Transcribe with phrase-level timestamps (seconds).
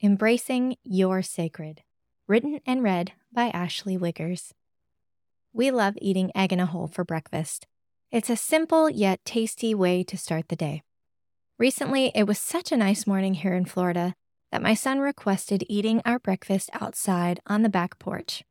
[0.00, 1.82] Embracing Your Sacred,
[2.28, 4.52] written and read by Ashley Wiggers.
[5.52, 7.66] We love eating egg in a hole for breakfast.
[8.12, 10.84] It's a simple yet tasty way to start the day.
[11.58, 14.14] Recently, it was such a nice morning here in Florida
[14.52, 18.44] that my son requested eating our breakfast outside on the back porch.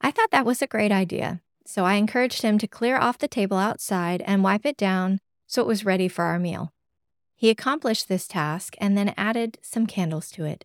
[0.00, 3.28] I thought that was a great idea, so I encouraged him to clear off the
[3.28, 6.72] table outside and wipe it down so it was ready for our meal.
[7.36, 10.64] He accomplished this task and then added some candles to it.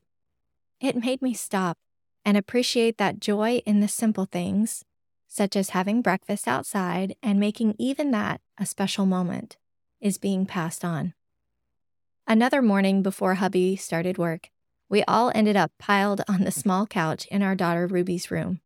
[0.79, 1.77] It made me stop
[2.23, 4.85] and appreciate that joy in the simple things,
[5.27, 9.57] such as having breakfast outside and making even that a special moment,
[9.99, 11.13] is being passed on.
[12.27, 14.49] Another morning before hubby started work,
[14.89, 18.61] we all ended up piled on the small couch in our daughter Ruby's room.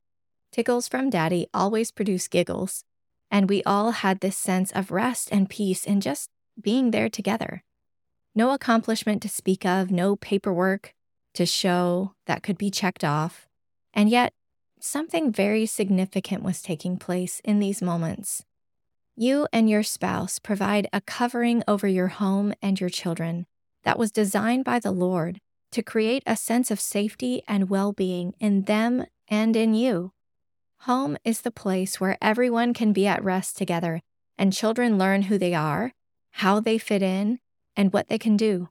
[0.51, 2.83] Tickles from daddy always produce giggles,
[3.29, 6.29] and we all had this sense of rest and peace in just
[6.61, 7.63] being there together.
[8.35, 10.93] No accomplishment to speak of, no paperwork
[11.33, 13.47] to show that could be checked off,
[13.93, 14.33] and yet
[14.79, 18.43] something very significant was taking place in these moments.
[19.15, 23.45] You and your spouse provide a covering over your home and your children
[23.83, 25.39] that was designed by the Lord
[25.71, 30.11] to create a sense of safety and well being in them and in you.
[30.81, 34.01] Home is the place where everyone can be at rest together
[34.37, 35.93] and children learn who they are,
[36.31, 37.39] how they fit in,
[37.75, 38.69] and what they can do.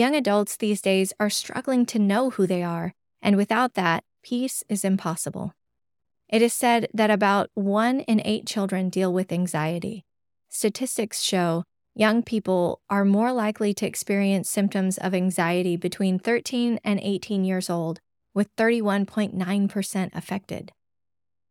[0.00, 4.64] Young adults these days are struggling to know who they are, and without that, peace
[4.66, 5.52] is impossible.
[6.26, 10.06] It is said that about one in eight children deal with anxiety.
[10.48, 16.98] Statistics show young people are more likely to experience symptoms of anxiety between 13 and
[17.02, 18.00] 18 years old,
[18.32, 20.72] with 31.9% affected.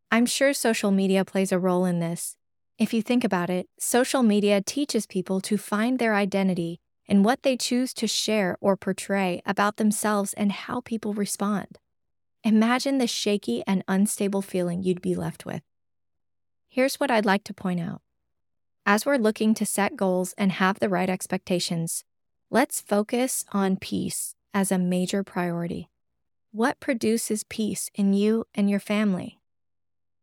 [0.10, 2.36] I'm sure social media plays a role in this.
[2.80, 6.80] If you think about it, social media teaches people to find their identity
[7.10, 11.80] in what they choose to share or portray about themselves and how people respond.
[12.44, 15.64] Imagine the shaky and unstable feeling you'd be left with.
[16.70, 18.02] Here's what I'd like to point out.
[18.86, 22.06] As we're looking to set goals and have the right expectations,
[22.52, 25.90] let's focus on peace as a major priority.
[26.52, 29.40] What produces peace in you and your family?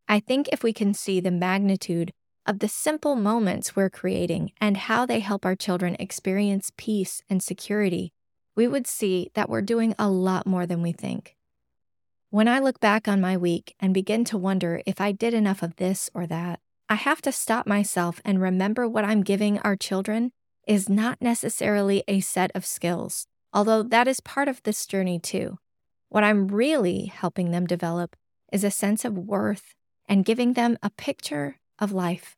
[0.08, 2.12] I think if we can see the magnitude
[2.46, 7.42] of the simple moments we're creating and how they help our children experience peace and
[7.42, 8.12] security,
[8.54, 11.36] we would see that we're doing a lot more than we think.
[12.30, 15.62] When I look back on my week and begin to wonder if I did enough
[15.62, 19.76] of this or that, I have to stop myself and remember what I'm giving our
[19.76, 20.32] children
[20.66, 25.58] is not necessarily a set of skills, although that is part of this journey too.
[26.08, 28.16] What I'm really helping them develop
[28.52, 29.74] is a sense of worth
[30.08, 32.35] and giving them a picture of life.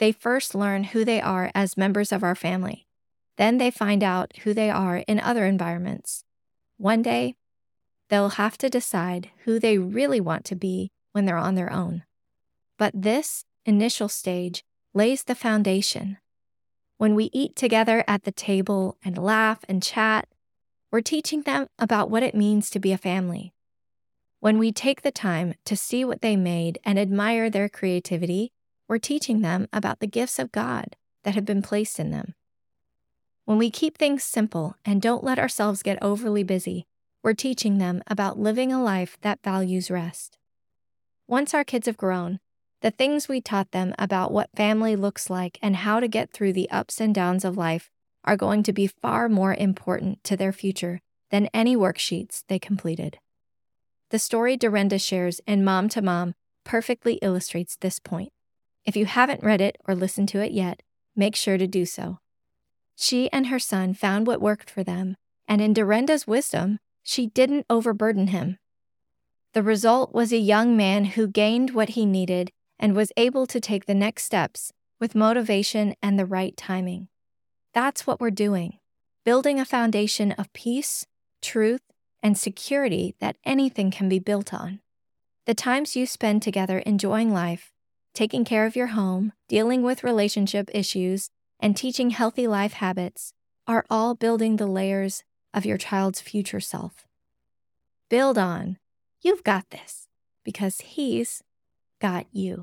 [0.00, 2.86] They first learn who they are as members of our family.
[3.36, 6.24] Then they find out who they are in other environments.
[6.78, 7.36] One day,
[8.08, 12.04] they'll have to decide who they really want to be when they're on their own.
[12.78, 16.16] But this initial stage lays the foundation.
[16.96, 20.28] When we eat together at the table and laugh and chat,
[20.90, 23.52] we're teaching them about what it means to be a family.
[24.38, 28.52] When we take the time to see what they made and admire their creativity,
[28.90, 32.34] we're teaching them about the gifts of God that have been placed in them.
[33.44, 36.88] When we keep things simple and don't let ourselves get overly busy,
[37.22, 40.38] we're teaching them about living a life that values rest.
[41.28, 42.40] Once our kids have grown,
[42.80, 46.52] the things we taught them about what family looks like and how to get through
[46.52, 47.92] the ups and downs of life
[48.24, 51.00] are going to be far more important to their future
[51.30, 53.20] than any worksheets they completed.
[54.08, 56.34] The story Dorinda shares in Mom to Mom
[56.64, 58.32] perfectly illustrates this point.
[58.84, 60.82] If you haven't read it or listened to it yet,
[61.14, 62.18] make sure to do so.
[62.96, 65.16] She and her son found what worked for them,
[65.48, 68.58] and in Dorinda's wisdom, she didn't overburden him.
[69.52, 73.60] The result was a young man who gained what he needed and was able to
[73.60, 77.08] take the next steps with motivation and the right timing.
[77.72, 78.78] That's what we're doing
[79.22, 81.06] building a foundation of peace,
[81.42, 81.82] truth,
[82.22, 84.80] and security that anything can be built on.
[85.44, 87.70] The times you spend together enjoying life,
[88.14, 93.32] taking care of your home, dealing with relationship issues, and teaching healthy life habits
[93.66, 95.22] are all building the layers
[95.54, 97.06] of your child's future self.
[98.08, 98.78] Build on.
[99.20, 100.08] You've got this
[100.44, 101.42] because he's
[102.00, 102.58] got you.